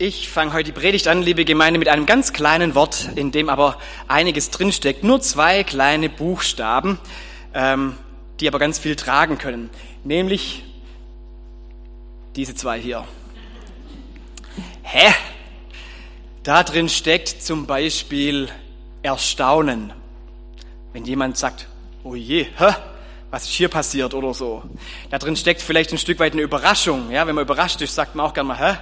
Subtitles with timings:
[0.00, 3.48] Ich fange heute die Predigt an, liebe Gemeinde, mit einem ganz kleinen Wort, in dem
[3.48, 5.02] aber einiges drinsteckt.
[5.02, 7.00] Nur zwei kleine Buchstaben,
[7.52, 7.96] ähm,
[8.38, 9.70] die aber ganz viel tragen können.
[10.04, 10.62] Nämlich
[12.36, 13.08] diese zwei hier.
[14.82, 15.12] Hä?
[16.44, 18.48] Da drin steckt zum Beispiel
[19.02, 19.92] Erstaunen.
[20.92, 21.66] Wenn jemand sagt,
[22.04, 22.72] oh je, hä?
[23.32, 24.62] was ist hier passiert oder so.
[25.10, 27.10] Da drin steckt vielleicht ein Stück weit eine Überraschung.
[27.10, 28.78] Ja, wenn man überrascht ist, sagt man auch gerne mal, hä?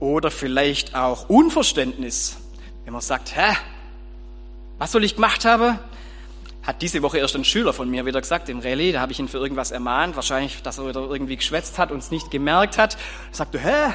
[0.00, 2.36] Oder vielleicht auch Unverständnis.
[2.84, 3.56] Wenn man sagt, hä?
[4.78, 5.78] Was soll ich gemacht haben?
[6.62, 9.20] Hat diese Woche erst ein Schüler von mir wieder gesagt im Rallye, da habe ich
[9.20, 12.76] ihn für irgendwas ermahnt, wahrscheinlich, dass er wieder irgendwie geschwätzt hat und es nicht gemerkt
[12.76, 12.94] hat.
[13.30, 13.92] Er sagte, hä?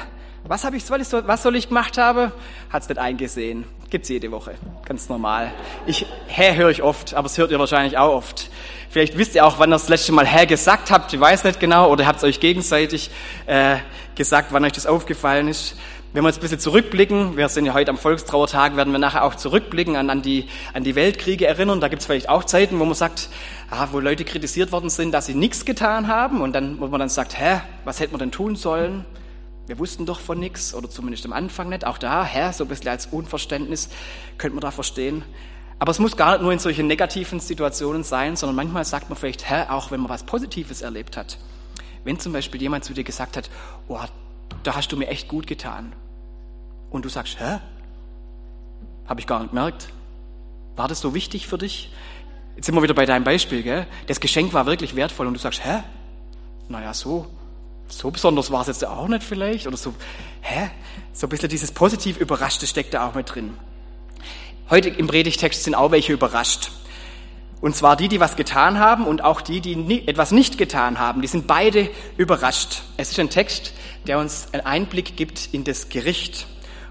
[0.48, 2.32] Was habe ich, was soll ich gemacht haben?
[2.68, 3.64] Hat es nicht eingesehen.
[3.90, 4.54] Gibt's jede Woche.
[4.84, 5.52] Ganz normal.
[5.86, 8.50] Ich, hä, höre ich oft, aber es hört ihr wahrscheinlich auch oft.
[8.90, 11.12] Vielleicht wisst ihr auch, wann ihr das letzte Mal hä gesagt habt.
[11.12, 11.90] Ich weiß nicht genau.
[11.90, 13.10] Oder habt es euch gegenseitig
[13.46, 13.76] äh,
[14.16, 15.76] gesagt, wann euch das aufgefallen ist.
[16.12, 19.24] Wenn wir jetzt ein bisschen zurückblicken, wir sind ja heute am Volkstrauertag, werden wir nachher
[19.24, 21.80] auch zurückblicken an, an, die, an die Weltkriege erinnern.
[21.80, 23.30] Da gibt es vielleicht auch Zeiten, wo man sagt,
[23.70, 26.40] ah, wo Leute kritisiert worden sind, dass sie nichts getan haben.
[26.40, 29.06] Und dann, wo man dann sagt, hä, was hätte man denn tun sollen?
[29.66, 31.86] Wir wussten doch von nichts, oder zumindest am Anfang nicht.
[31.86, 33.88] Auch da, hä, so ein bisschen als Unverständnis
[34.38, 35.24] könnte man da verstehen.
[35.78, 39.18] Aber es muss gar nicht nur in solchen negativen Situationen sein, sondern manchmal sagt man
[39.18, 41.38] vielleicht, hä, auch wenn man was Positives erlebt hat.
[42.04, 43.50] Wenn zum Beispiel jemand zu dir gesagt hat,
[43.88, 43.98] oh,
[44.62, 45.92] da hast du mir echt gut getan.
[46.90, 47.58] Und du sagst, hä?
[49.06, 49.88] Habe ich gar nicht gemerkt.
[50.76, 51.92] War das so wichtig für dich?
[52.56, 53.86] Jetzt sind wir wieder bei deinem Beispiel, gell?
[54.06, 55.82] Das Geschenk war wirklich wertvoll und du sagst, hä?
[56.68, 57.26] Naja, so.
[57.92, 59.66] So besonders war es jetzt auch nicht vielleicht?
[59.66, 59.94] Oder so,
[60.40, 60.70] hä?
[61.12, 63.54] So ein bisschen dieses positiv Überraschte steckt da auch mit drin.
[64.70, 66.70] Heute im Predigtext sind auch welche überrascht.
[67.60, 71.20] Und zwar die, die was getan haben und auch die, die etwas nicht getan haben.
[71.20, 72.82] Die sind beide überrascht.
[72.96, 73.74] Es ist ein Text,
[74.06, 76.46] der uns einen Einblick gibt in das Gericht,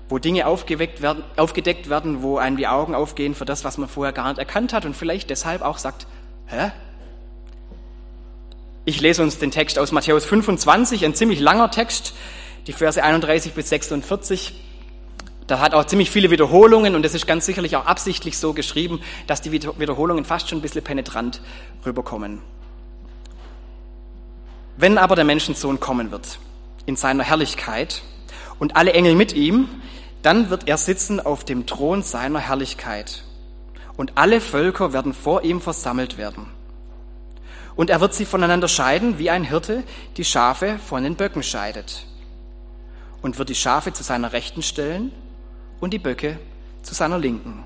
[0.08, 3.90] wo Dinge aufgeweckt werden, aufgedeckt werden, wo einem die Augen aufgehen für das, was man
[3.90, 6.06] vorher gar nicht erkannt hat und vielleicht deshalb auch sagt,
[6.46, 6.72] hä?
[8.84, 12.16] Ich lese uns den Text aus Matthäus 25, ein ziemlich langer Text,
[12.66, 14.54] die Verse 31 bis 46.
[15.46, 19.00] Da hat auch ziemlich viele Wiederholungen und es ist ganz sicherlich auch absichtlich so geschrieben,
[19.28, 21.42] dass die Wiederholungen fast schon ein bisschen penetrant
[21.86, 22.42] rüberkommen.
[24.78, 26.40] Wenn aber der Menschensohn kommen wird
[26.88, 28.02] in seiner Herrlichkeit
[28.58, 29.70] und alle Engel mit ihm,
[30.24, 33.26] dann wird er sitzen auf dem Thron seiner Herrlichkeit
[33.96, 36.48] und alle Völker werden vor ihm versammelt werden.
[37.82, 39.84] Und er wird sie voneinander scheiden, wie ein Hirte
[40.16, 42.06] die Schafe von den Böcken scheidet.
[43.24, 45.12] Und wird die Schafe zu seiner Rechten stellen
[45.80, 46.38] und die Böcke
[46.84, 47.64] zu seiner Linken.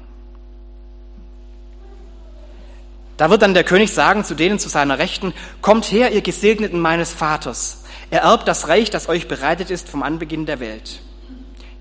[3.18, 6.80] Da wird dann der König sagen zu denen zu seiner Rechten, kommt her, ihr Gesegneten
[6.80, 11.02] meines Vaters, ererbt das Reich, das euch bereitet ist vom Anbeginn der Welt.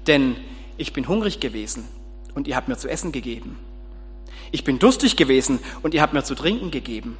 [0.08, 0.34] Denn
[0.76, 1.86] ich bin hungrig gewesen
[2.34, 3.60] und ihr habt mir zu essen gegeben.
[4.50, 7.16] Ich bin durstig gewesen und ihr habt mir zu trinken gegeben.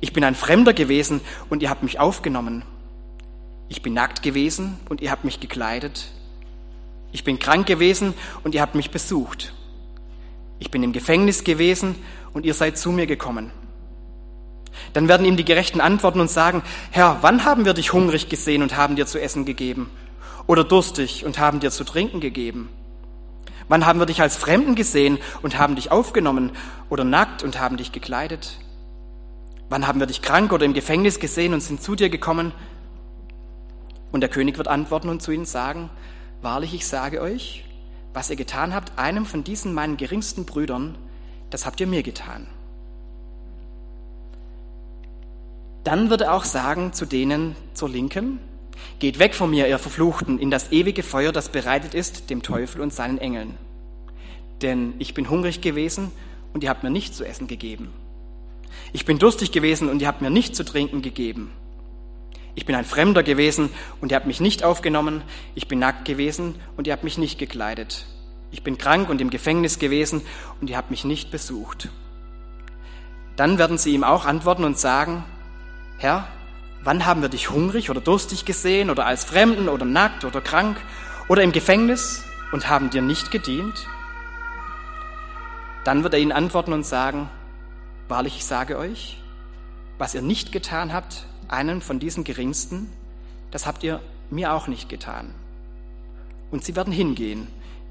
[0.00, 1.20] Ich bin ein Fremder gewesen
[1.50, 2.62] und ihr habt mich aufgenommen.
[3.68, 6.08] Ich bin nackt gewesen und ihr habt mich gekleidet.
[7.12, 8.14] Ich bin krank gewesen
[8.44, 9.52] und ihr habt mich besucht.
[10.58, 11.94] Ich bin im Gefängnis gewesen
[12.32, 13.50] und ihr seid zu mir gekommen.
[14.92, 18.62] Dann werden ihm die Gerechten antworten und sagen, Herr, wann haben wir dich hungrig gesehen
[18.62, 19.90] und haben dir zu essen gegeben?
[20.46, 22.68] Oder durstig und haben dir zu trinken gegeben?
[23.68, 26.52] Wann haben wir dich als Fremden gesehen und haben dich aufgenommen
[26.88, 28.58] oder nackt und haben dich gekleidet?
[29.68, 32.52] Wann haben wir dich krank oder im Gefängnis gesehen und sind zu dir gekommen?
[34.12, 35.90] Und der König wird antworten und zu ihnen sagen,
[36.40, 37.64] Wahrlich, ich sage euch,
[38.14, 40.96] was ihr getan habt, einem von diesen meinen geringsten Brüdern,
[41.50, 42.46] das habt ihr mir getan.
[45.82, 48.38] Dann wird er auch sagen zu denen zur Linken,
[49.00, 52.80] Geht weg von mir, ihr Verfluchten, in das ewige Feuer, das bereitet ist dem Teufel
[52.80, 53.58] und seinen Engeln.
[54.62, 56.12] Denn ich bin hungrig gewesen
[56.52, 57.92] und ihr habt mir nicht zu essen gegeben.
[58.92, 61.50] Ich bin durstig gewesen und ihr habt mir nicht zu trinken gegeben.
[62.54, 63.70] Ich bin ein Fremder gewesen
[64.00, 65.22] und ihr habt mich nicht aufgenommen.
[65.54, 68.06] Ich bin nackt gewesen und ihr habt mich nicht gekleidet.
[68.50, 70.22] Ich bin krank und im Gefängnis gewesen
[70.60, 71.88] und ihr habt mich nicht besucht.
[73.36, 75.24] Dann werden sie ihm auch antworten und sagen,
[75.98, 76.26] Herr,
[76.82, 80.78] wann haben wir dich hungrig oder durstig gesehen oder als Fremden oder nackt oder krank
[81.28, 83.86] oder im Gefängnis und haben dir nicht gedient?
[85.84, 87.30] Dann wird er ihnen antworten und sagen,
[88.08, 89.18] Wahrlich, ich sage euch,
[89.98, 92.90] was ihr nicht getan habt, einen von diesen Geringsten,
[93.50, 94.00] das habt ihr
[94.30, 95.34] mir auch nicht getan.
[96.50, 97.46] Und sie werden hingehen,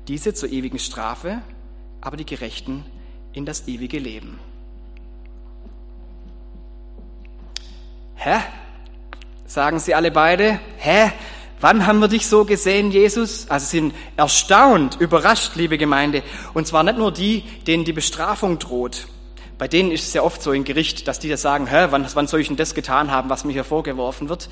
[0.07, 1.41] diese zur ewigen Strafe,
[2.01, 2.83] aber die Gerechten
[3.33, 4.39] in das ewige Leben.
[8.15, 8.39] Hä?
[9.45, 10.59] Sagen sie alle beide?
[10.77, 11.11] Hä?
[11.59, 13.49] Wann haben wir dich so gesehen, Jesus?
[13.49, 16.23] Also sind erstaunt, überrascht, liebe Gemeinde.
[16.53, 19.07] Und zwar nicht nur die, denen die Bestrafung droht.
[19.57, 22.05] Bei denen ist es ja oft so im Gericht, dass die da sagen, hä, wann,
[22.13, 24.49] wann soll ich denn das getan haben, was mir hier vorgeworfen wird?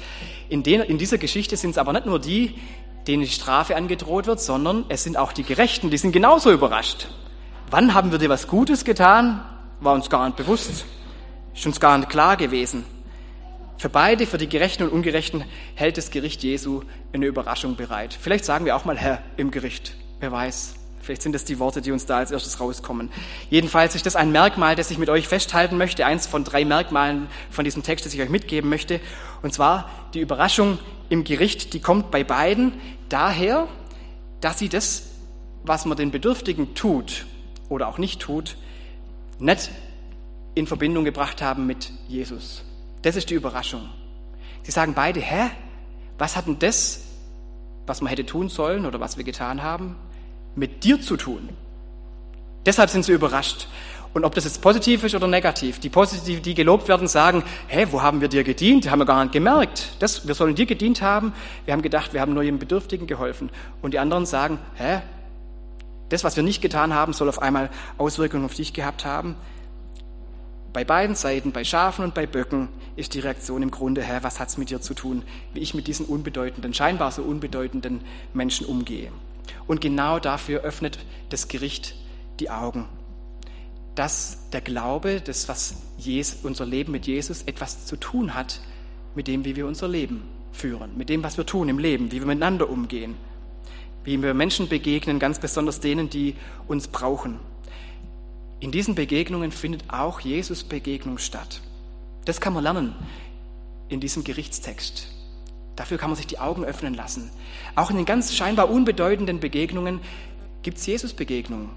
[0.50, 2.56] In, den, in dieser Geschichte sind es aber nicht nur die,
[3.08, 7.08] denen die Strafe angedroht wird, sondern es sind auch die Gerechten, die sind genauso überrascht.
[7.70, 9.46] Wann haben wir dir was Gutes getan?
[9.80, 10.86] War uns gar nicht bewusst.
[11.54, 12.84] Ist uns gar nicht klar gewesen.
[13.78, 15.44] Für beide, für die Gerechten und Ungerechten,
[15.76, 16.82] hält das Gericht Jesu
[17.14, 18.18] eine Überraschung bereit.
[18.20, 19.96] Vielleicht sagen wir auch mal Herr im Gericht.
[20.20, 20.85] Wer weiß.
[21.06, 23.12] Vielleicht sind das die Worte, die uns da als erstes rauskommen.
[23.52, 26.04] Jedenfalls ist das ein Merkmal, das ich mit euch festhalten möchte.
[26.04, 29.00] Eins von drei Merkmalen von diesem Text, das ich euch mitgeben möchte.
[29.44, 30.80] Und zwar die Überraschung
[31.10, 32.74] im Gericht, die kommt bei beiden
[33.08, 33.68] daher,
[34.42, 35.12] dass sie das,
[35.64, 37.28] was man den Bedürftigen tut
[37.70, 38.58] oder auch nicht tut,
[39.38, 39.70] nicht
[40.56, 42.64] in Verbindung gebracht haben mit Jesus.
[43.04, 43.88] Das ist die Überraschung.
[44.64, 45.52] Sie sagen beide, hä?
[46.18, 47.04] Was hat denn das,
[47.86, 49.96] was man hätte tun sollen oder was wir getan haben,
[50.56, 51.50] mit dir zu tun?
[52.66, 53.68] Deshalb sind sie überrascht.
[54.14, 57.88] Und ob das jetzt positiv ist oder negativ, die positiv, die gelobt werden, sagen, hä,
[57.92, 58.90] wo haben wir dir gedient?
[58.90, 59.98] Haben wir gar nicht gemerkt.
[60.00, 61.34] Das, wir sollen dir gedient haben.
[61.66, 63.50] Wir haben gedacht, wir haben nur jedem Bedürftigen geholfen.
[63.82, 65.02] Und die anderen sagen, hä,
[66.08, 69.36] das, was wir nicht getan haben, soll auf einmal Auswirkungen auf dich gehabt haben.
[70.72, 74.40] Bei beiden Seiten, bei Schafen und bei Böcken, ist die Reaktion im Grunde, Herr, was
[74.40, 75.24] hat's mit dir zu tun,
[75.54, 78.02] wie ich mit diesen unbedeutenden, scheinbar so unbedeutenden
[78.34, 79.12] Menschen umgehe.
[79.68, 81.00] Und genau dafür öffnet
[81.30, 81.96] das Gericht
[82.40, 82.88] die Augen,
[83.96, 88.60] dass der Glaube, das, was Jesus, unser Leben mit Jesus etwas zu tun hat
[89.16, 92.20] mit dem, wie wir unser Leben führen, mit dem, was wir tun im Leben, wie
[92.20, 93.16] wir miteinander umgehen,
[94.04, 96.36] wie wir Menschen begegnen, ganz besonders denen, die
[96.68, 97.40] uns brauchen.
[98.60, 101.62] In diesen Begegnungen findet auch Jesus Begegnung statt.
[102.26, 102.96] Das kann man lernen
[103.90, 105.08] in diesem Gerichtstext.
[105.76, 107.30] Dafür kann man sich die Augen öffnen lassen.
[107.76, 110.00] Auch in den ganz scheinbar unbedeutenden Begegnungen
[110.64, 111.70] gibt es Jesus-Begegnungen.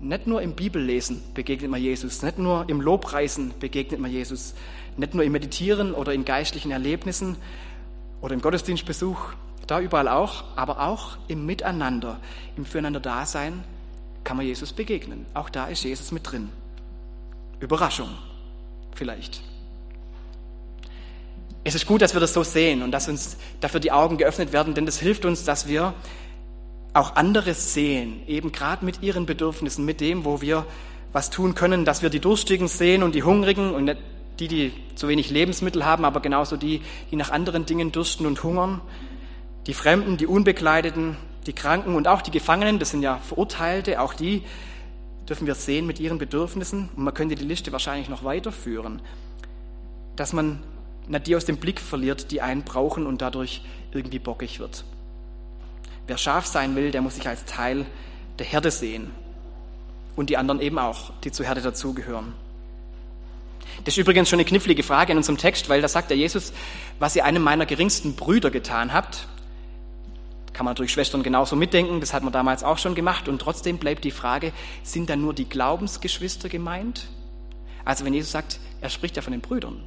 [0.00, 4.54] Nicht nur im Bibellesen begegnet man Jesus, nicht nur im Lobpreisen begegnet man Jesus,
[4.96, 7.36] nicht nur im Meditieren oder in geistlichen Erlebnissen
[8.20, 9.32] oder im Gottesdienstbesuch,
[9.66, 12.20] da überall auch, aber auch im Miteinander,
[12.56, 13.64] im Füreinander-Dasein
[14.22, 15.24] kann man Jesus begegnen.
[15.32, 16.50] Auch da ist Jesus mit drin.
[17.60, 18.10] Überraschung
[18.94, 19.42] vielleicht.
[21.66, 24.52] Es ist gut, dass wir das so sehen und dass uns dafür die Augen geöffnet
[24.52, 25.94] werden, denn das hilft uns, dass wir
[26.94, 30.64] auch anderes sehen, eben gerade mit ihren Bedürfnissen, mit dem, wo wir
[31.12, 33.96] was tun können, dass wir die Durstigen sehen und die Hungrigen und
[34.38, 38.44] die, die zu wenig Lebensmittel haben, aber genauso die, die nach anderen Dingen dursten und
[38.44, 38.80] hungern,
[39.66, 41.16] die Fremden, die Unbekleideten,
[41.48, 44.44] die Kranken und auch die Gefangenen, das sind ja Verurteilte, auch die
[45.28, 46.90] dürfen wir sehen mit ihren Bedürfnissen.
[46.94, 49.02] Und man könnte die Liste wahrscheinlich noch weiterführen,
[50.14, 50.62] dass man
[51.08, 53.62] nicht die aus dem Blick verliert, die einen brauchen und dadurch
[53.92, 54.84] irgendwie bockig wird.
[56.06, 57.86] Wer scharf sein will, der muss sich als Teil
[58.38, 59.10] der Herde sehen.
[60.14, 62.32] Und die anderen eben auch, die zur Herde dazugehören.
[63.84, 66.52] Das ist übrigens schon eine knifflige Frage in unserem Text, weil da sagt der Jesus,
[66.98, 69.28] was ihr einem meiner geringsten Brüder getan habt,
[70.52, 73.28] kann man natürlich Schwestern genauso mitdenken, das hat man damals auch schon gemacht.
[73.28, 77.08] Und trotzdem bleibt die Frage, sind dann nur die Glaubensgeschwister gemeint?
[77.84, 79.82] Also wenn Jesus sagt, er spricht ja von den Brüdern,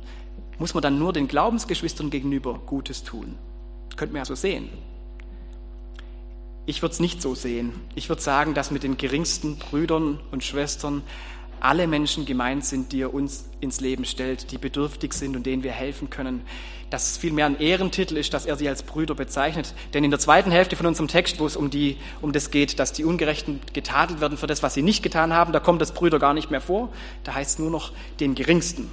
[0.60, 3.36] muss man dann nur den Glaubensgeschwistern gegenüber Gutes tun?
[3.96, 4.70] Könnte man ja so sehen.
[6.66, 7.74] Ich würde es nicht so sehen.
[7.96, 11.02] Ich würde sagen, dass mit den geringsten Brüdern und Schwestern
[11.60, 15.64] alle Menschen gemeint sind, die er uns ins Leben stellt, die bedürftig sind und denen
[15.64, 16.42] wir helfen können.
[16.90, 19.74] Dass es vielmehr ein Ehrentitel ist, dass er sie als Brüder bezeichnet.
[19.94, 22.80] Denn in der zweiten Hälfte von unserem Text, wo es um, die, um das geht,
[22.80, 25.94] dass die Ungerechten getadelt werden für das, was sie nicht getan haben, da kommt das
[25.94, 26.90] Brüder gar nicht mehr vor.
[27.24, 28.90] Da heißt es nur noch den Geringsten.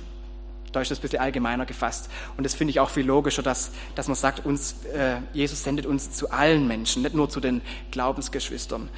[0.77, 2.11] Da ist das ein bisschen allgemeiner gefasst.
[2.37, 5.87] Und das finde ich auch viel logischer, dass, dass man sagt, uns, äh, Jesus sendet
[5.87, 8.91] uns zu allen Menschen, nicht nur zu den Glaubensgeschwistern.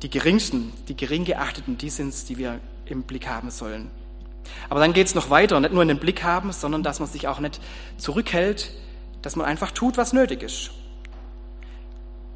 [0.00, 3.90] Die geringsten, die gering geachteten, die sind es, die wir im Blick haben sollen.
[4.70, 7.08] Aber dann geht es noch weiter, nicht nur in den Blick haben, sondern dass man
[7.10, 7.60] sich auch nicht
[7.98, 8.72] zurückhält,
[9.20, 10.70] dass man einfach tut, was nötig ist.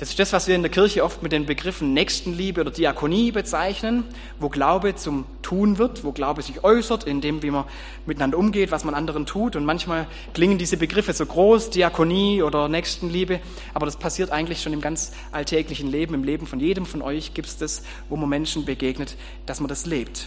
[0.03, 3.31] Das ist das, was wir in der Kirche oft mit den Begriffen Nächstenliebe oder Diakonie
[3.31, 4.03] bezeichnen,
[4.41, 7.67] wo Glaube zum Tun wird, wo Glaube sich äußert, in dem, wie man
[8.05, 9.55] miteinander umgeht, was man anderen tut.
[9.55, 13.39] Und manchmal klingen diese Begriffe so groß, Diakonie oder Nächstenliebe,
[13.75, 17.33] aber das passiert eigentlich schon im ganz alltäglichen Leben, im Leben von jedem von euch
[17.33, 19.17] gibt es das, wo man Menschen begegnet,
[19.47, 20.27] dass man das lebt.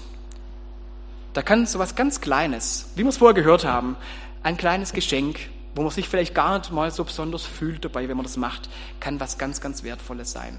[1.33, 3.97] Da kann so was ganz Kleines, wie wir es vorher gehört haben,
[4.41, 5.37] ein kleines Geschenk
[5.75, 8.69] wo man sich vielleicht gar nicht mal so besonders fühlt dabei, wenn man das macht,
[9.01, 10.57] kann was ganz, ganz Wertvolles sein.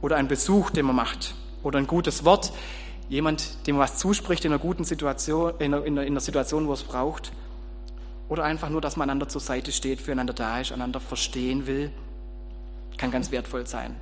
[0.00, 1.34] Oder ein Besuch, den man macht.
[1.62, 2.52] Oder ein gutes Wort.
[3.08, 6.72] Jemand, dem man was zuspricht in einer guten Situation, in einer, in einer Situation, wo
[6.72, 7.32] es braucht.
[8.28, 11.90] oder einfach nur, dass man einander zur Seite steht, füreinander da ist, einander verstehen will,
[12.96, 13.96] kann ganz wertvoll sein.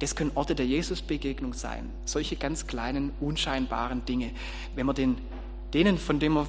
[0.00, 1.88] Das können Orte der Jesusbegegnung sein.
[2.04, 4.32] Solche ganz kleinen, unscheinbaren Dinge.
[4.74, 5.16] Wenn man den,
[5.72, 6.48] denen, von denen man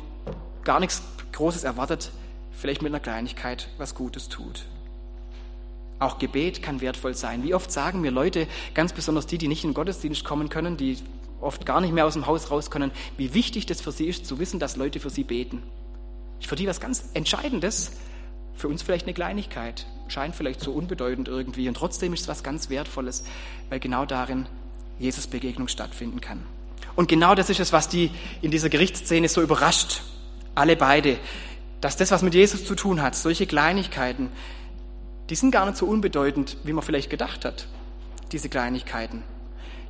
[0.64, 2.12] gar nichts Großes erwartet,
[2.58, 4.66] vielleicht mit einer Kleinigkeit was Gutes tut.
[6.00, 7.44] Auch Gebet kann wertvoll sein.
[7.44, 10.78] Wie oft sagen mir Leute, ganz besonders die, die nicht in den Gottesdienst kommen können,
[10.78, 10.98] die
[11.40, 14.26] oft gar nicht mehr aus dem Haus raus können, wie wichtig das für sie ist,
[14.26, 15.64] zu wissen, dass Leute für sie beten.
[16.40, 17.92] Ist für die was ganz Entscheidendes,
[18.56, 22.44] für uns vielleicht eine Kleinigkeit, scheint vielleicht so unbedeutend irgendwie und trotzdem ist es was
[22.44, 23.24] ganz Wertvolles,
[23.70, 24.48] weil genau darin
[25.00, 26.44] Jesus Begegnung stattfinden kann.
[26.96, 28.10] Und genau das ist es, was die
[28.42, 30.02] in dieser Gerichtsszene so überrascht,
[30.56, 31.18] alle beide,
[31.82, 34.30] dass das, was mit Jesus zu tun hat, solche Kleinigkeiten,
[35.30, 37.68] die sind gar nicht so unbedeutend, wie man vielleicht gedacht hat,
[38.32, 39.24] diese Kleinigkeiten.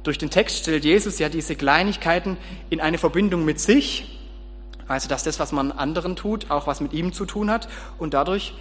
[0.04, 2.38] Durch den Text stellt Jesus ja diese Kleinigkeiten
[2.70, 4.18] in eine Verbindung mit sich
[4.88, 7.68] also, dass das, was man anderen tut, auch was mit ihm zu tun hat.
[7.98, 8.54] Und dadurch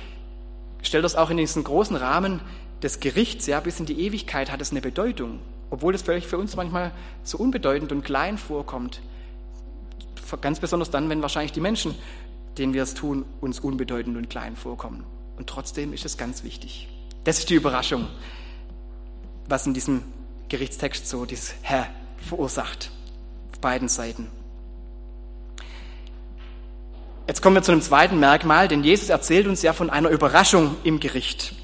[0.83, 2.41] stellt das auch in diesen großen Rahmen
[2.83, 5.39] des Gerichts, ja, bis in die Ewigkeit hat es eine Bedeutung.
[5.71, 6.93] Obwohl das vielleicht für uns manchmal
[7.23, 9.01] so unbedeutend und klein vorkommt.
[10.41, 11.95] Ganz besonders dann, wenn wahrscheinlich die Menschen,
[12.59, 15.05] denen wir es tun, uns unbedeutend und klein vorkommen.
[15.37, 16.89] Und trotzdem ist es ganz wichtig.
[17.25, 18.07] Das ist die Überraschung,
[19.49, 20.03] was in diesem
[20.49, 22.91] Gerichtstext so dieses Herr verursacht.
[23.53, 24.29] Auf beiden Seiten.
[27.27, 30.77] Jetzt kommen wir zu einem zweiten Merkmal, denn Jesus erzählt uns ja von einer Überraschung
[30.85, 31.55] im Gericht.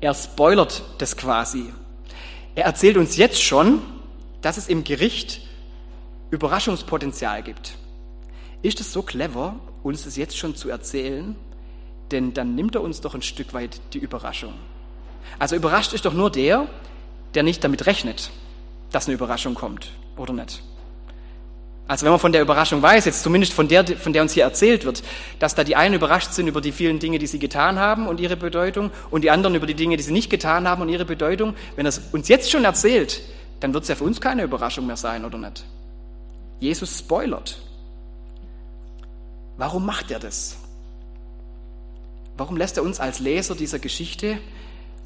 [0.00, 1.72] Er spoilert das quasi.
[2.54, 3.80] Er erzählt uns jetzt schon,
[4.42, 5.40] dass es im Gericht
[6.30, 7.78] Überraschungspotenzial gibt.
[8.60, 11.36] Ist es so clever, uns das jetzt schon zu erzählen?
[12.10, 14.54] Denn dann nimmt er uns doch ein Stück weit die Überraschung.
[15.38, 16.66] Also überrascht ist doch nur der,
[17.34, 18.30] der nicht damit rechnet,
[18.90, 20.62] dass eine Überraschung kommt, oder nicht?
[21.86, 24.44] Also wenn man von der Überraschung weiß, jetzt zumindest von der, von der uns hier
[24.44, 25.02] erzählt wird,
[25.38, 28.20] dass da die einen überrascht sind über die vielen Dinge, die sie getan haben und
[28.20, 31.06] ihre Bedeutung und die anderen über die Dinge, die sie nicht getan haben und ihre
[31.06, 33.22] Bedeutung, wenn er es uns jetzt schon erzählt,
[33.60, 35.64] dann wird es ja für uns keine Überraschung mehr sein, oder nicht?
[36.60, 37.58] Jesus spoilert.
[39.58, 40.56] Warum macht er das?
[42.38, 44.38] Warum lässt er uns als Leser dieser Geschichte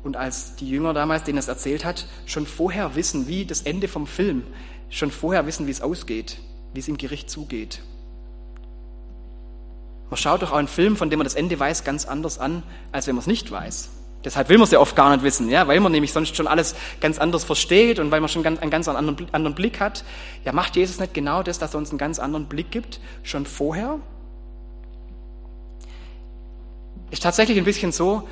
[0.04, 3.62] und als die Jünger damals, denen er es erzählt hat, schon vorher wissen, wie das
[3.62, 4.44] Ende vom Film,
[4.90, 6.38] schon vorher wissen, wie es ausgeht?
[6.74, 7.80] wie es im Gericht zugeht.
[10.10, 12.62] Man schaut doch auch einen Film, von dem man das Ende weiß, ganz anders an,
[12.92, 13.90] als wenn man es nicht weiß.
[14.24, 16.46] Deshalb will man es ja oft gar nicht wissen, ja, weil man nämlich sonst schon
[16.46, 20.04] alles ganz anders versteht und weil man schon einen ganz anderen, anderen Blick hat.
[20.44, 23.46] Ja, macht Jesus nicht genau das, dass er uns einen ganz anderen Blick gibt, schon
[23.46, 23.98] vorher?
[27.12, 28.26] Ist tatsächlich ein bisschen so,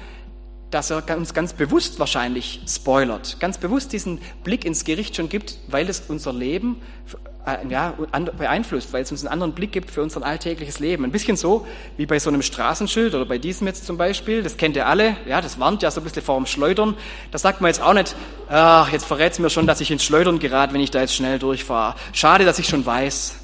[0.70, 5.58] dass er uns ganz bewusst wahrscheinlich spoilert, ganz bewusst diesen Blick ins Gericht schon gibt,
[5.68, 6.80] weil es unser Leben
[7.44, 7.92] äh, ja,
[8.38, 11.04] beeinflusst, weil es uns einen anderen Blick gibt für unser alltägliches Leben.
[11.04, 11.66] Ein bisschen so
[11.98, 15.14] wie bei so einem Straßenschild oder bei diesem jetzt zum Beispiel, das kennt ihr alle,
[15.26, 16.96] ja, das warnt ja so ein bisschen vor dem Schleudern.
[17.32, 18.16] Da sagt man jetzt auch nicht,
[18.48, 21.14] ach, jetzt verrät es mir schon, dass ich ins Schleudern gerate, wenn ich da jetzt
[21.14, 21.96] schnell durchfahre.
[22.14, 23.39] Schade, dass ich schon weiß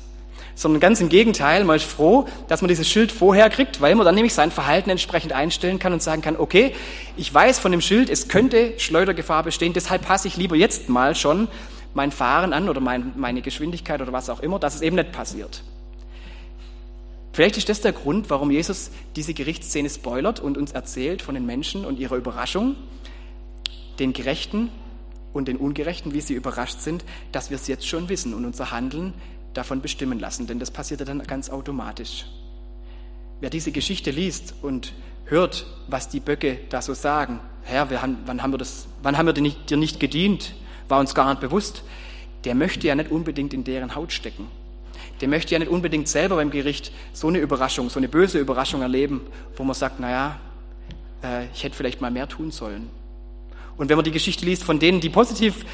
[0.57, 4.05] sondern ganz im Gegenteil, man ist froh, dass man dieses Schild vorher kriegt, weil man
[4.05, 6.75] dann nämlich sein Verhalten entsprechend einstellen kann und sagen kann, okay,
[7.17, 11.15] ich weiß von dem Schild, es könnte Schleudergefahr bestehen, deshalb passe ich lieber jetzt mal
[11.15, 11.47] schon
[11.95, 15.13] mein Fahren an oder mein, meine Geschwindigkeit oder was auch immer, dass es eben nicht
[15.13, 15.63] passiert.
[17.33, 21.45] Vielleicht ist das der Grund, warum Jesus diese Gerichtsszene spoilert und uns erzählt von den
[21.45, 22.77] Menschen und ihrer Überraschung,
[23.99, 24.71] den Gerechten
[25.35, 28.71] und den Ungerechten, wie sie überrascht sind, dass wir es jetzt schon wissen und unser
[28.71, 29.13] Handeln
[29.57, 32.27] davon bestimmen lassen, denn das passiert dann ganz automatisch.
[33.41, 34.93] Wer diese Geschichte liest und
[35.27, 39.33] hört, was die Böcke da so sagen, Herr, wann haben wir, das, wann haben wir
[39.33, 40.55] dir nicht, dir nicht gedient,
[40.89, 41.83] war uns gar nicht bewusst,
[42.45, 44.47] der möchte ja nicht unbedingt in deren Haut stecken.
[45.21, 48.83] Der möchte ja nicht unbedingt selber beim Gericht so eine Überraschung, so eine böse Überraschung
[48.83, 49.23] erleben,
[49.57, 50.39] wo man sagt, naja,
[51.23, 52.89] äh, ich hätte vielleicht mal mehr tun sollen.
[53.77, 55.65] Und wenn man die Geschichte liest von denen, die positiv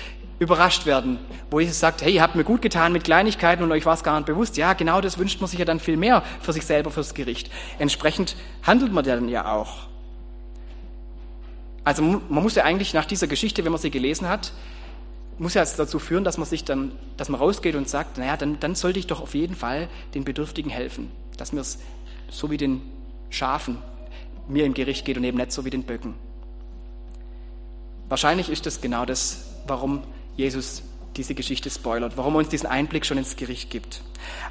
[0.43, 1.19] überrascht werden,
[1.51, 4.03] wo Jesus sagt, hey, ihr habt mir gut getan mit Kleinigkeiten und euch war es
[4.03, 4.57] gar nicht bewusst.
[4.57, 7.51] Ja, genau das wünscht man sich ja dann viel mehr für sich selber, fürs Gericht.
[7.79, 9.89] Entsprechend handelt man dann ja auch.
[11.85, 14.53] Also man muss ja eigentlich nach dieser Geschichte, wenn man sie gelesen hat,
[15.39, 18.61] muss ja dazu führen, dass man sich dann, dass man rausgeht und sagt, naja, dann,
[18.61, 21.79] dann sollte ich doch auf jeden Fall den Bedürftigen helfen, dass mir es
[22.31, 22.83] so wie den
[23.31, 23.79] Schafen
[24.49, 26.15] mir im Gericht geht und eben nicht so wie den Böcken.
[28.09, 30.03] Wahrscheinlich ist das genau das, warum
[30.37, 30.83] Jesus
[31.17, 34.01] diese Geschichte spoilert, warum er uns diesen Einblick schon ins Gericht gibt.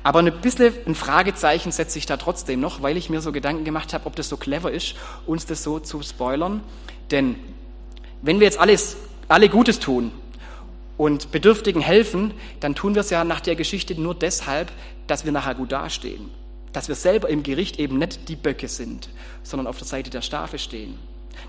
[0.03, 3.63] Aber ein bisschen ein Fragezeichen setze ich da trotzdem noch, weil ich mir so Gedanken
[3.63, 4.95] gemacht habe, ob das so clever ist,
[5.25, 6.61] uns das so zu spoilern.
[7.09, 7.35] Denn
[8.21, 8.97] wenn wir jetzt alles,
[9.27, 10.11] alle Gutes tun
[10.97, 14.71] und Bedürftigen helfen, dann tun wir es ja nach der Geschichte nur deshalb,
[15.07, 16.29] dass wir nachher gut dastehen.
[16.73, 19.09] dass wir selber im Gericht eben nicht die Böcke sind,
[19.43, 20.97] sondern auf der Seite der Strafe stehen.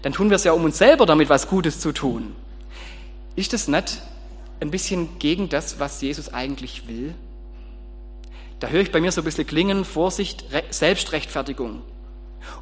[0.02, 2.34] Dann tun wir es ja, um uns selber damit was Gutes zu tun.
[3.36, 4.02] Ist das nicht
[4.62, 7.14] ein bisschen gegen das, was Jesus eigentlich will?
[8.60, 11.82] Da höre ich bei mir so ein bisschen klingen, Vorsicht, Selbstrechtfertigung.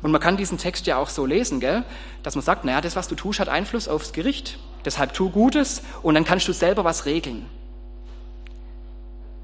[0.02, 1.85] Und man kann diesen Text ja auch so lesen, gell?
[2.23, 4.59] dass man sagt, naja, das, was du tust, hat Einfluss aufs Gericht.
[4.85, 7.47] Deshalb tu Gutes und dann kannst du selber was regeln.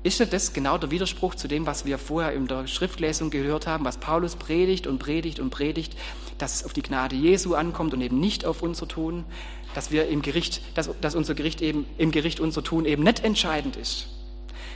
[0.07, 3.67] Ist nicht das genau der Widerspruch zu dem, was wir vorher in der Schriftlesung gehört
[3.67, 5.97] haben, was Paulus predigt und predigt und predigt,
[6.39, 9.25] dass es auf die Gnade Jesu ankommt und eben nicht auf unser Tun,
[9.75, 13.25] dass wir im Gericht, dass, dass unser Gericht eben im Gericht unser Tun eben nicht
[13.25, 14.07] entscheidend ist?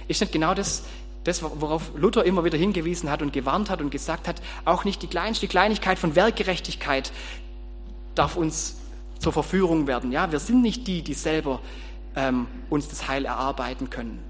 [0.09, 0.83] Ist nicht genau das,
[1.23, 5.01] das, worauf Luther immer wieder hingewiesen hat und gewarnt hat und gesagt hat, auch nicht
[5.01, 7.13] die kleinste Kleinigkeit von Werkgerechtigkeit
[8.17, 8.81] darf uns
[9.21, 10.11] zur Verführung werden.
[10.11, 11.61] Ja, wir sind nicht die, die selber
[12.17, 14.30] ähm, uns das Heil erarbeiten können.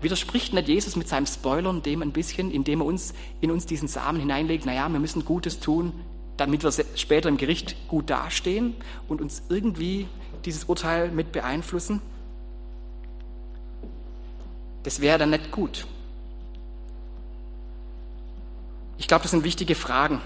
[0.00, 3.88] Widerspricht nicht Jesus mit seinem Spoilern dem ein bisschen, indem er uns in uns diesen
[3.88, 5.92] Samen hineinlegt, naja, wir müssen Gutes tun,
[6.36, 8.74] damit wir später im Gericht gut dastehen
[9.08, 10.08] und uns irgendwie
[10.44, 12.00] dieses Urteil mit beeinflussen?
[14.82, 15.86] Das wäre dann nicht gut.
[18.96, 20.20] Ich glaube, das sind wichtige Fragen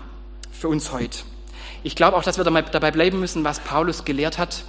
[0.53, 1.25] für uns heute.
[1.83, 4.65] Ich glaube auch, dass wir dabei bleiben müssen, was Paulus gelehrt hat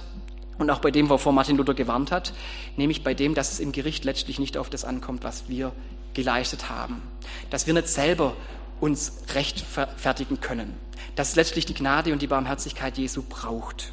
[0.58, 2.32] und auch bei dem, wovor Martin Luther gewarnt hat,
[2.76, 5.72] nämlich bei dem, dass es im Gericht letztlich nicht auf das ankommt, was wir
[6.14, 7.02] geleistet haben.
[7.50, 8.34] Dass wir nicht selber
[8.80, 10.74] uns rechtfertigen können.
[11.14, 13.92] Dass es letztlich die Gnade und die Barmherzigkeit Jesu braucht.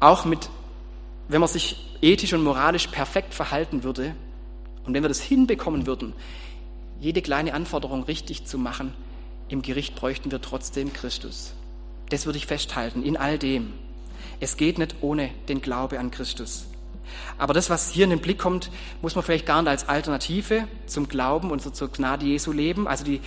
[0.00, 0.50] Auch mit,
[1.28, 4.14] wenn man sich ethisch und moralisch perfekt verhalten würde
[4.84, 6.14] und wenn wir das hinbekommen würden,
[7.00, 8.92] jede kleine Anforderung richtig zu machen,
[9.48, 11.52] im Gericht bräuchten wir trotzdem Christus.
[12.10, 13.72] Das würde ich festhalten, in all dem.
[14.40, 16.66] Es geht nicht ohne den Glaube an Christus.
[17.38, 18.70] Aber das, was hier in den Blick kommt,
[19.02, 22.88] muss man vielleicht gar nicht als Alternative zum Glauben und zur Gnade Jesu leben.
[22.88, 23.20] Also die,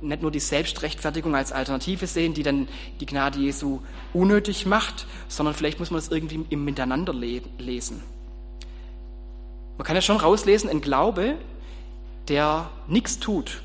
[0.00, 2.68] nicht nur die Selbstrechtfertigung als Alternative sehen, die dann
[3.00, 3.80] die Gnade Jesu
[4.12, 8.02] unnötig macht, sondern vielleicht muss man das irgendwie im Miteinander lesen.
[9.78, 11.36] Man kann ja schon rauslesen, ein Glaube,
[12.28, 13.62] der nichts tut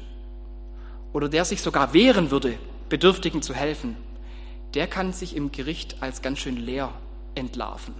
[1.14, 2.58] oder der sich sogar wehren würde,
[2.90, 3.98] Bedürftigen zu helfen,
[4.74, 6.94] der kann sich im Gericht als ganz schön leer
[7.36, 7.94] entlarven.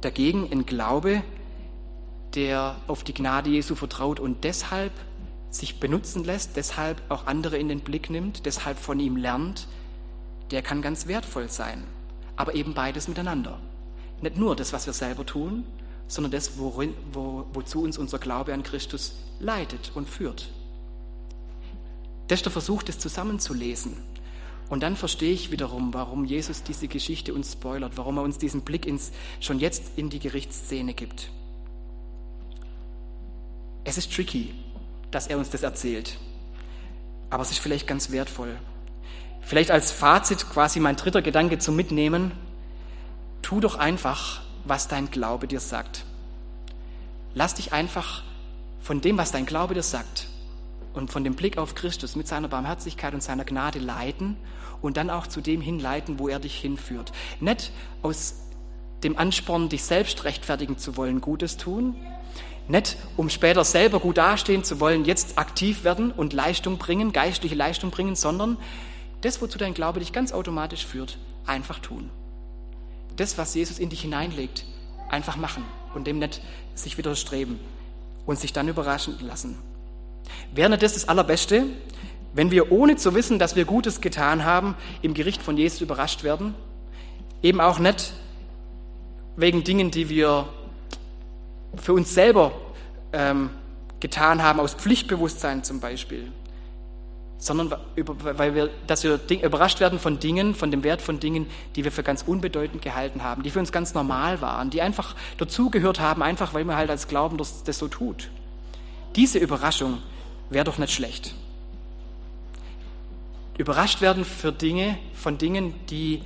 [0.00, 1.22] Dagegen ein Glaube,
[2.34, 4.92] der auf die Gnade Jesu vertraut und deshalb
[5.50, 9.66] sich benutzen lässt, deshalb auch andere in den Blick nimmt, deshalb von ihm lernt,
[10.50, 11.84] der kann ganz wertvoll sein.
[12.36, 13.58] Aber eben beides miteinander.
[14.20, 15.64] Nicht nur das, was wir selber tun,
[16.06, 20.50] sondern das, worin, wo, wozu uns unser Glaube an Christus leitet und führt.
[22.28, 23.96] Das ist der Versuch, das zusammenzulesen.
[24.68, 28.62] Und dann verstehe ich wiederum, warum Jesus diese Geschichte uns spoilert, warum er uns diesen
[28.62, 31.30] Blick ins, schon jetzt in die Gerichtsszene gibt.
[33.84, 34.52] Es ist tricky,
[35.10, 36.18] dass er uns das erzählt,
[37.30, 38.56] aber es ist vielleicht ganz wertvoll.
[39.40, 42.32] Vielleicht als Fazit quasi mein dritter Gedanke zum Mitnehmen,
[43.40, 46.04] tu doch einfach, was dein Glaube dir sagt.
[47.34, 48.22] Lass dich einfach
[48.82, 50.28] von dem, was dein Glaube dir sagt,
[50.98, 54.36] und von dem Blick auf Christus mit seiner Barmherzigkeit und seiner Gnade leiten
[54.82, 57.12] und dann auch zu dem hinleiten, wo er dich hinführt.
[57.40, 58.34] Nicht aus
[59.02, 61.96] dem Ansporn, dich selbst rechtfertigen zu wollen, Gutes tun,
[62.66, 67.54] nicht um später selber gut dastehen zu wollen, jetzt aktiv werden und Leistung bringen, geistliche
[67.54, 68.58] Leistung bringen, sondern
[69.22, 72.10] das, wozu dein Glaube dich ganz automatisch führt, einfach tun.
[73.16, 74.64] Das, was Jesus in dich hineinlegt,
[75.08, 76.42] einfach machen und dem nicht
[76.74, 77.58] sich widerstreben
[78.26, 79.58] und sich dann überraschen lassen.
[80.52, 81.64] Wäre nicht das das Allerbeste,
[82.34, 86.24] wenn wir ohne zu wissen, dass wir Gutes getan haben, im Gericht von Jesus überrascht
[86.24, 86.54] werden?
[87.42, 88.12] Eben auch nicht
[89.36, 90.48] wegen Dingen, die wir
[91.76, 92.52] für uns selber
[93.12, 93.50] ähm,
[94.00, 96.30] getan haben, aus Pflichtbewusstsein zum Beispiel,
[97.38, 101.84] sondern weil wir, dass wir überrascht werden von Dingen, von dem Wert von Dingen, die
[101.84, 106.00] wir für ganz unbedeutend gehalten haben, die für uns ganz normal waren, die einfach dazugehört
[106.00, 108.28] haben, einfach weil man halt als Glauben das, das so tut.
[109.16, 110.02] Diese Überraschung
[110.50, 111.34] wäre doch nicht schlecht.
[113.56, 116.22] Überrascht werden für Dinge, von Dingen, die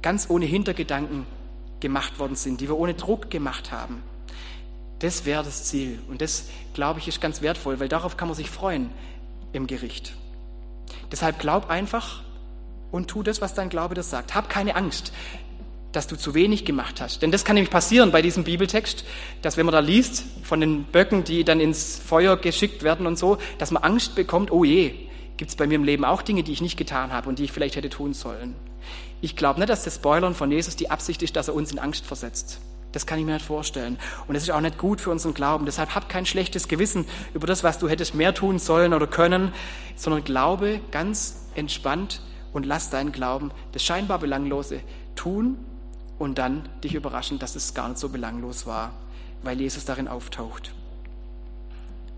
[0.00, 1.26] ganz ohne Hintergedanken
[1.80, 4.02] gemacht worden sind, die wir ohne Druck gemacht haben.
[5.00, 5.98] Das wäre das Ziel.
[6.08, 8.90] Und das, glaube ich, ist ganz wertvoll, weil darauf kann man sich freuen
[9.52, 10.14] im Gericht.
[11.10, 12.22] Deshalb glaub einfach
[12.90, 14.34] und tu das, was dein Glaube dir sagt.
[14.34, 15.12] Hab keine Angst
[15.92, 17.22] dass du zu wenig gemacht hast.
[17.22, 19.04] Denn das kann nämlich passieren bei diesem Bibeltext,
[19.42, 23.18] dass wenn man da liest von den Böcken, die dann ins Feuer geschickt werden und
[23.18, 24.94] so, dass man Angst bekommt, oh je,
[25.36, 27.44] gibt es bei mir im Leben auch Dinge, die ich nicht getan habe und die
[27.44, 28.54] ich vielleicht hätte tun sollen.
[29.20, 31.78] Ich glaube nicht, dass das Spoilern von Jesus die Absicht ist, dass er uns in
[31.78, 32.60] Angst versetzt.
[32.90, 33.98] Das kann ich mir nicht vorstellen.
[34.26, 35.64] Und das ist auch nicht gut für unseren Glauben.
[35.64, 39.52] Deshalb hab kein schlechtes Gewissen über das, was du hättest mehr tun sollen oder können,
[39.96, 42.20] sondern glaube ganz entspannt
[42.52, 44.80] und lass deinen Glauben, das scheinbar Belanglose,
[45.16, 45.56] tun
[46.22, 48.92] und dann dich überraschen, dass es gar nicht so belanglos war,
[49.42, 50.72] weil Jesus darin auftaucht.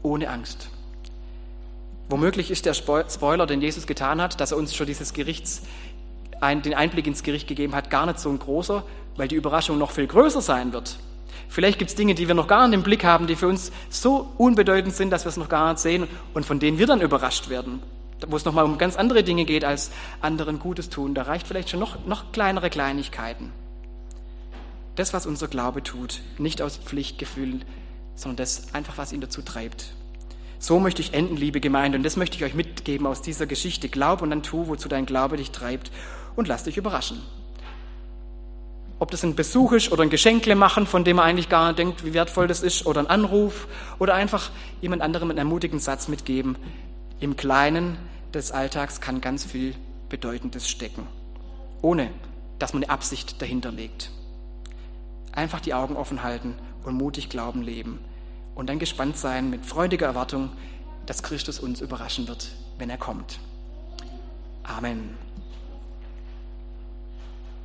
[0.03, 0.69] Ohne Angst.
[2.11, 5.63] Womöglich ist der Spoiler, den Jesus getan hat, dass er uns schon dieses Gerichts,
[6.43, 8.85] den Einblick ins Gericht gegeben hat, gar nicht so ein großer,
[9.17, 10.99] weil die Überraschung noch viel größer sein wird.
[11.49, 13.73] Vielleicht gibt es Dinge, die wir noch gar nicht im Blick haben, die für uns
[13.89, 17.01] so unbedeutend sind, dass wir es noch gar nicht sehen und von denen wir dann
[17.01, 17.83] überrascht werden.
[18.29, 19.91] Wo es nochmal um ganz andere Dinge geht, als
[20.21, 21.15] anderen Gutes tun.
[21.15, 23.64] Da reicht vielleicht schon noch, noch kleinere Kleinigkeiten.
[24.97, 27.61] Das, was unser Glaube tut, nicht aus Pflichtgefühl,
[28.15, 29.93] sondern das einfach, was ihn dazu treibt.
[30.61, 33.89] So möchte ich enden, liebe Gemeinde, und das möchte ich euch mitgeben aus dieser Geschichte.
[33.89, 35.91] Glaub und dann tu, wozu dein Glaube dich treibt
[36.37, 37.21] und lass dich überraschen.
[39.01, 41.79] Ob das ein Besuch ist oder ein Geschenkle machen, von dem man eigentlich gar nicht
[41.79, 43.67] denkt, wie wertvoll das ist, oder ein Anruf
[43.99, 46.57] oder einfach jemand anderem einen ermutigen Satz mitgeben.
[47.19, 47.99] Im Kleinen
[48.33, 49.75] des Alltags kann ganz viel
[50.09, 51.07] Bedeutendes stecken,
[51.83, 52.11] ohne
[52.61, 54.11] dass man eine Absicht dahinter legt.
[55.35, 57.99] Einfach die Augen offen halten und mutig Glauben leben
[58.55, 60.51] und dann gespannt sein mit freudiger Erwartung,
[61.07, 63.39] dass Christus uns überraschen wird, wenn er kommt.
[64.63, 65.24] Amen.